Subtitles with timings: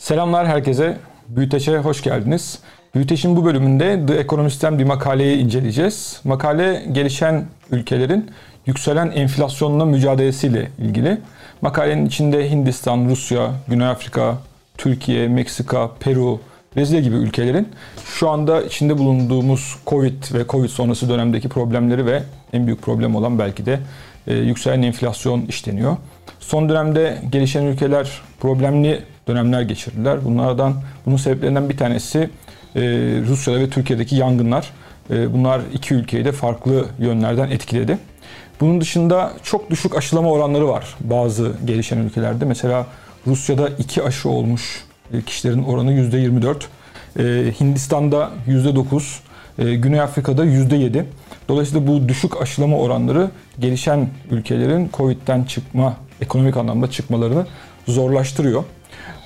[0.00, 0.96] Selamlar herkese.
[1.28, 2.58] Büyüteç'e hoş geldiniz.
[2.94, 6.20] Büyüteç'in bu bölümünde The Economist'ten bir makaleyi inceleyeceğiz.
[6.24, 8.30] Makale gelişen ülkelerin
[8.66, 11.18] yükselen enflasyonla mücadelesiyle ilgili.
[11.62, 14.38] Makalenin içinde Hindistan, Rusya, Güney Afrika,
[14.78, 16.40] Türkiye, Meksika, Peru,
[16.76, 17.68] Brezilya gibi ülkelerin
[18.04, 22.22] şu anda içinde bulunduğumuz Covid ve Covid sonrası dönemdeki problemleri ve
[22.52, 23.80] en büyük problem olan belki de
[24.26, 25.96] e, yükselen enflasyon işleniyor.
[26.40, 30.24] Son dönemde gelişen ülkeler problemli dönemler geçirdiler.
[30.24, 30.74] Bunlardan
[31.06, 32.18] bunun sebeplerinden bir tanesi
[32.76, 32.80] e,
[33.28, 34.70] Rusya'da ve Türkiye'deki yangınlar.
[35.10, 37.98] E, bunlar iki ülkeyi de farklı yönlerden etkiledi.
[38.60, 42.44] Bunun dışında çok düşük aşılama oranları var bazı gelişen ülkelerde.
[42.44, 42.86] Mesela
[43.26, 44.84] Rusya'da iki aşı olmuş
[45.26, 46.56] kişilerin oranı %24.
[47.18, 49.20] E, Hindistan'da %9.
[49.58, 51.04] E, Güney Afrika'da %7.
[51.48, 57.46] Dolayısıyla bu düşük aşılama oranları gelişen ülkelerin Covid'den çıkma, ekonomik anlamda çıkmalarını
[57.88, 58.64] zorlaştırıyor.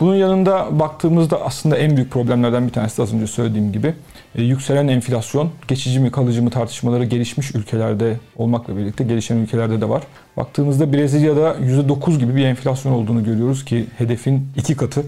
[0.00, 3.94] Bunun yanında baktığımızda aslında en büyük problemlerden bir tanesi de az önce söylediğim gibi
[4.34, 9.88] e, yükselen enflasyon, geçici mi kalıcı mı tartışmaları gelişmiş ülkelerde olmakla birlikte gelişen ülkelerde de
[9.88, 10.02] var.
[10.36, 15.04] Baktığımızda Brezilya'da %9 gibi bir enflasyon olduğunu görüyoruz ki hedefin iki katı.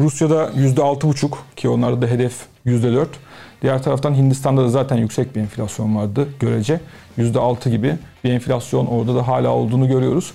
[0.00, 2.34] Rusya'da %6,5 ki onlarda da hedef
[2.66, 3.06] %4.
[3.62, 6.80] Diğer taraftan Hindistan'da da zaten yüksek bir enflasyon vardı görece.
[7.18, 7.94] %6 gibi
[8.24, 10.32] bir enflasyon orada da hala olduğunu görüyoruz.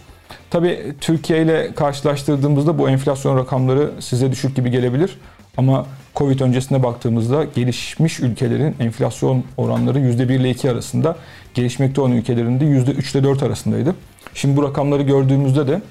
[0.49, 5.17] Tabii Türkiye ile karşılaştırdığımızda bu enflasyon rakamları size düşük gibi gelebilir.
[5.57, 11.17] Ama Covid öncesine baktığımızda gelişmiş ülkelerin enflasyon oranları %1 ile 2 arasında,
[11.53, 13.95] gelişmekte olan ülkelerin de %3 ile 4 arasındaydı.
[14.33, 15.81] Şimdi bu rakamları gördüğümüzde de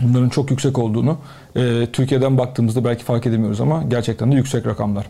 [0.00, 1.18] bunların çok yüksek olduğunu
[1.56, 5.06] e, Türkiye'den baktığımızda belki fark edemiyoruz ama gerçekten de yüksek rakamlar.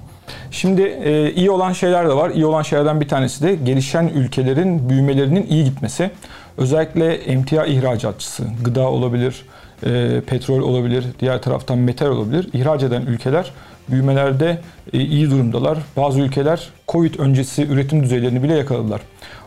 [0.50, 2.30] Şimdi e, iyi olan şeyler de var.
[2.30, 6.10] İyi olan şeylerden bir tanesi de gelişen ülkelerin büyümelerinin iyi gitmesi.
[6.58, 9.44] Özellikle emtia ihracatçısı, gıda olabilir,
[9.86, 12.48] e, petrol olabilir, diğer taraftan metal olabilir.
[12.52, 13.52] İhraç eden ülkeler
[13.88, 14.60] büyümelerde
[14.92, 15.78] e, iyi durumdalar.
[15.96, 19.00] Bazı ülkeler Covid öncesi üretim düzeylerini bile yakaladılar.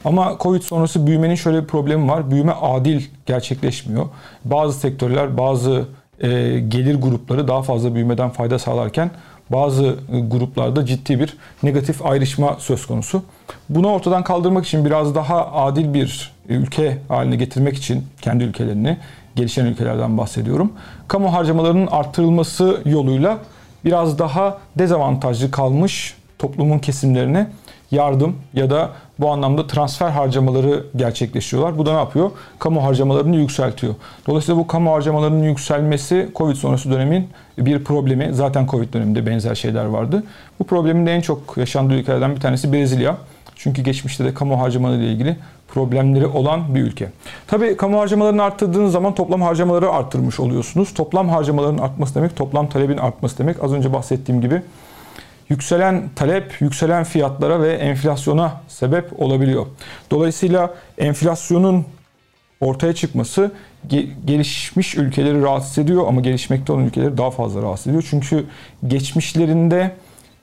[0.06, 2.32] Ama Covid sonrası büyümenin şöyle bir problemi var.
[2.32, 4.06] Büyüme adil gerçekleşmiyor.
[4.46, 5.86] Bazı sektörler, bazı
[6.20, 6.30] e,
[6.60, 9.12] gelir grupları daha fazla büyümeden fayda sağlarken
[9.50, 13.24] bazı e, gruplarda ciddi bir negatif ayrışma söz konusu.
[13.70, 18.98] Bunu ortadan kaldırmak için biraz daha adil bir ülke haline getirmek için kendi ülkelerini,
[19.36, 20.74] gelişen ülkelerden bahsediyorum.
[21.08, 23.38] Kamu harcamalarının arttırılması yoluyla
[23.86, 27.48] biraz daha dezavantajlı kalmış toplumun kesimlerine
[27.92, 31.78] yardım ya da bu anlamda transfer harcamaları gerçekleşiyorlar.
[31.78, 32.32] Bu da ne yapıyor?
[32.60, 33.96] Kamu harcamalarını yükseltiyor.
[34.28, 38.30] Dolayısıyla bu kamu harcamalarının yükselmesi Covid sonrası dönemin bir problemi.
[38.34, 40.24] Zaten Covid döneminde benzer şeyler vardı.
[40.60, 43.18] Bu problemin de en çok yaşandığı ülkelerden bir tanesi Brezilya.
[43.56, 45.38] Çünkü geçmişte de kamu harcamaları ile ilgili
[45.74, 47.12] problemleri olan bir ülke.
[47.48, 50.94] Tabii kamu harcamalarını arttırdığınız zaman toplam harcamaları arttırmış oluyorsunuz.
[50.94, 53.64] Toplam harcamaların artması demek toplam talebin artması demek.
[53.64, 54.62] Az önce bahsettiğim gibi
[55.50, 59.66] yükselen talep, yükselen fiyatlara ve enflasyona sebep olabiliyor.
[60.12, 61.86] Dolayısıyla enflasyonun
[62.62, 63.52] ortaya çıkması
[64.26, 68.08] gelişmiş ülkeleri rahatsız ediyor ama gelişmekte olan ülkeleri daha fazla rahatsız ediyor.
[68.10, 68.46] Çünkü
[68.88, 69.96] geçmişlerinde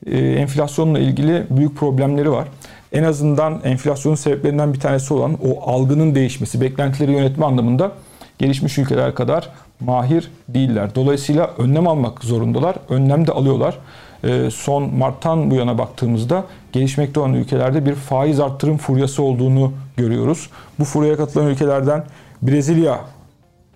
[0.07, 2.49] e, enflasyonla ilgili büyük problemleri var.
[2.97, 7.93] En azından enflasyonun sebeplerinden bir tanesi olan o algının değişmesi, beklentileri yönetme anlamında
[8.39, 10.95] gelişmiş ülkeler kadar mahir değiller.
[10.95, 12.77] Dolayısıyla önlem almak zorundalar.
[12.89, 13.79] Önlem de alıyorlar.
[14.25, 20.51] Ee, son Mart'tan bu yana baktığımızda gelişmekte olan ülkelerde bir faiz arttırım furyası olduğunu görüyoruz.
[20.79, 22.05] Bu furyaya katılan ülkelerden
[22.43, 23.01] Brezilya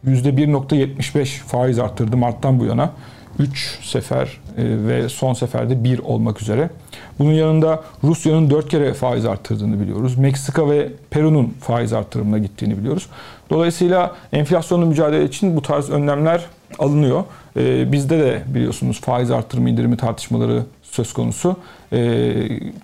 [0.07, 2.91] %1.75 faiz arttırdı Mart'tan bu yana.
[3.39, 6.71] 3 sefer e, ve son seferde 1 olmak üzere.
[7.19, 10.19] Bunun yanında Rusya'nın 4 kere faiz arttırdığını biliyoruz.
[10.19, 13.07] Meksika ve Peru'nun faiz arttırımına gittiğini biliyoruz.
[13.51, 16.47] Dolayısıyla enflasyonla mücadele için bu tarz önlemler
[16.79, 17.25] alınıyor.
[17.57, 21.57] E, bizde de biliyorsunuz faiz arttırımı indirimi tartışmaları söz konusu.
[21.93, 22.33] E,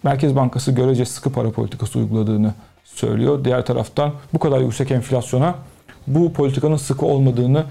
[0.03, 3.45] Merkez Bankası görece sıkı para politikası uyguladığını söylüyor.
[3.45, 5.55] Diğer taraftan bu kadar yüksek enflasyona
[6.07, 7.65] bu politikanın sıkı olmadığını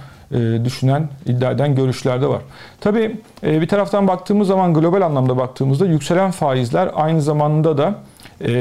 [0.66, 2.42] düşünen, iddia eden görüşler de var.
[2.82, 7.96] Tabii e, bir taraftan baktığımız zaman global anlamda baktığımızda yükselen faizler aynı zamanda da
[8.42, 8.52] e,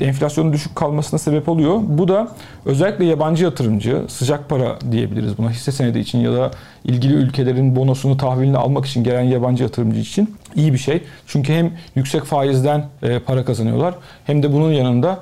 [0.00, 1.80] enflasyonun düşük kalmasına sebep oluyor.
[1.88, 2.28] Bu da
[2.64, 6.50] özellikle yabancı yatırımcı, sıcak para diyebiliriz buna hisse senedi için ya da
[6.84, 11.02] ilgili ülkelerin bonosunu tahvilini almak için gelen yabancı yatırımcı için iyi bir şey.
[11.26, 12.84] Çünkü hem yüksek faizden
[13.26, 13.94] para kazanıyorlar
[14.24, 15.18] hem de bunun yanında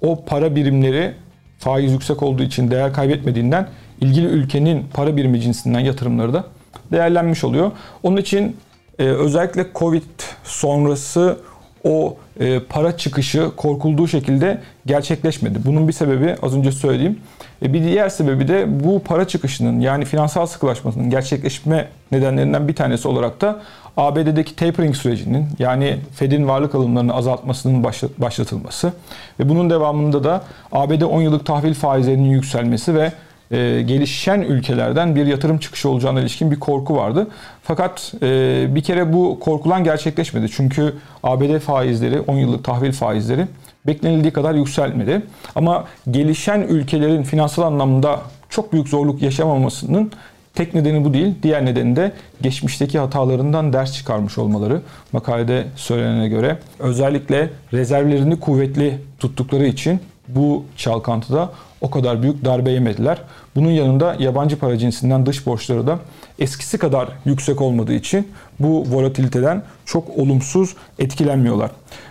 [0.00, 1.14] o para birimleri
[1.58, 3.68] faiz yüksek olduğu için değer kaybetmediğinden
[4.02, 6.44] ilgili ülkenin para birimi cinsinden yatırımları da
[6.92, 7.70] değerlenmiş oluyor.
[8.02, 8.56] Onun için
[8.98, 10.02] e, özellikle Covid
[10.44, 11.38] sonrası
[11.84, 15.58] o e, para çıkışı korkulduğu şekilde gerçekleşmedi.
[15.64, 17.18] Bunun bir sebebi az önce söylediğim.
[17.62, 23.08] E, bir diğer sebebi de bu para çıkışının yani finansal sıkılaşmasının gerçekleşme nedenlerinden bir tanesi
[23.08, 23.60] olarak da
[23.96, 27.84] ABD'deki tapering sürecinin yani Fed'in varlık alımlarını azaltmasının
[28.18, 28.92] başlatılması
[29.40, 33.12] ve bunun devamında da ABD 10 yıllık tahvil faizlerinin yükselmesi ve
[33.52, 37.26] e, gelişen ülkelerden bir yatırım çıkışı olacağına ilişkin bir korku vardı.
[37.62, 40.46] Fakat e, bir kere bu korkulan gerçekleşmedi.
[40.50, 43.46] Çünkü ABD faizleri, 10 yıllık tahvil faizleri
[43.86, 45.22] beklenildiği kadar yükselmedi.
[45.54, 48.20] Ama gelişen ülkelerin finansal anlamda
[48.50, 50.12] çok büyük zorluk yaşamamasının
[50.54, 51.34] tek nedeni bu değil.
[51.42, 52.12] Diğer nedeni de
[52.42, 54.80] geçmişteki hatalarından ders çıkarmış olmaları.
[55.12, 61.50] Makalede söylenene göre özellikle rezervlerini kuvvetli tuttukları için bu çalkantıda
[61.82, 63.18] o kadar büyük darbe yemediler.
[63.56, 65.98] Bunun yanında yabancı para cinsinden dış borçları da
[66.38, 68.28] eskisi kadar yüksek olmadığı için
[68.60, 71.70] bu volatiliteden çok olumsuz etkilenmiyorlar.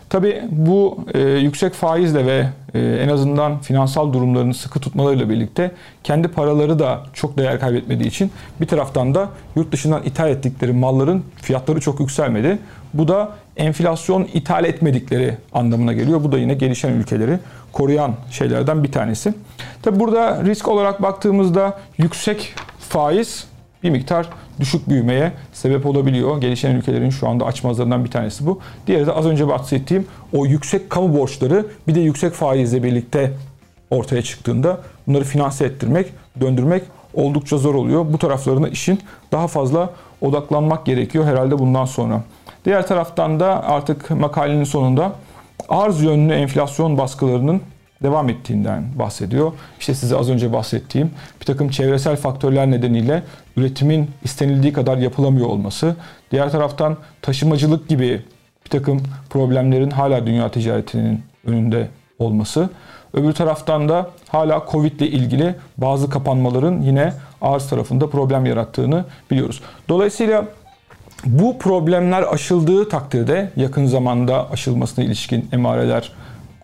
[0.10, 5.72] Tabi bu e, yüksek faizle ve e, en azından finansal durumlarını sıkı tutmalarıyla birlikte
[6.04, 8.32] kendi paraları da çok değer kaybetmediği için
[8.62, 12.60] bir taraftan da yurt dışından ithal ettikleri malların fiyatları çok yükselmedi.
[12.94, 16.24] Bu da enflasyon ithal etmedikleri anlamına geliyor.
[16.24, 17.40] Bu da yine gelişen ülkeleri
[17.72, 19.34] koruyan şeylerden bir tanesi.
[19.82, 23.48] Tabi burada risk olarak baktığımızda yüksek faiz
[23.84, 24.30] bir miktar
[24.60, 26.42] düşük büyümeye sebep olabiliyor.
[26.42, 28.60] Gelişen ülkelerin şu anda açmazlarından bir tanesi bu.
[28.88, 33.34] Diğeri de az önce bahsettiğim o yüksek kamu borçları bir de yüksek faizle birlikte
[33.90, 34.78] ortaya çıktığında
[35.08, 36.84] bunları finanse ettirmek, döndürmek
[37.14, 38.06] oldukça zor oluyor.
[38.14, 39.00] Bu taraflarına işin
[39.32, 39.90] daha fazla
[40.22, 42.24] odaklanmak gerekiyor herhalde bundan sonra.
[42.66, 45.12] Diğer taraftan da artık makalenin sonunda
[45.70, 47.62] arz yönlü enflasyon baskılarının
[48.04, 49.52] devam ettiğinden bahsediyor.
[49.80, 51.12] İşte size az önce bahsettiğim
[51.42, 53.24] bir takım çevresel faktörler nedeniyle
[53.58, 55.96] üretimin istenildiği kadar yapılamıyor olması.
[56.32, 58.22] Diğer taraftan taşımacılık gibi
[58.66, 61.88] bir takım problemlerin hala dünya ticaretinin önünde
[62.20, 62.70] olması.
[63.14, 69.62] Öbür taraftan da hala Covid ile ilgili bazı kapanmaların yine arz tarafında problem yarattığını biliyoruz.
[69.90, 70.46] Dolayısıyla
[71.26, 76.12] bu problemler aşıldığı takdirde yakın zamanda aşılmasına ilişkin emareler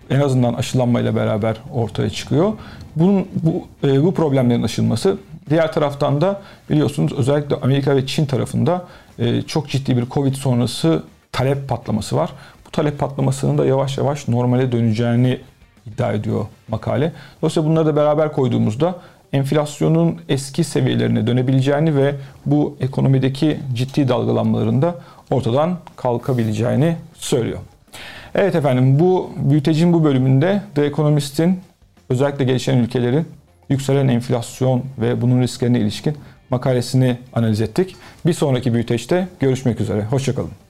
[0.10, 2.54] en azından aşılanmayla beraber ortaya çıkıyor.
[2.96, 5.18] Bunun bu e, bu problemlerin aşılması
[5.50, 8.86] diğer taraftan da biliyorsunuz özellikle Amerika ve Çin tarafında
[9.20, 12.30] e, çok ciddi bir Covid sonrası talep patlaması var.
[12.68, 15.40] Bu talep patlamasının da yavaş yavaş normale döneceğini
[15.86, 17.12] iddia ediyor makale.
[17.42, 18.96] Dolayısıyla bunları da beraber koyduğumuzda
[19.34, 22.16] enflasyonun eski seviyelerine dönebileceğini ve
[22.46, 24.96] bu ekonomideki ciddi dalgalanmaların da
[25.32, 27.60] ortadan kalkabileceğini söylüyor.
[28.36, 31.60] Evet efendim bu büyütecin bu bölümünde The Economist'in
[32.10, 33.26] özellikle gelişen ülkelerin
[33.70, 36.18] yükselen enflasyon ve bunun risklerine ilişkin
[36.50, 37.96] makalesini analiz ettik.
[38.26, 40.04] Bir sonraki büyüteçte görüşmek üzere.
[40.04, 40.67] Hoşçakalın.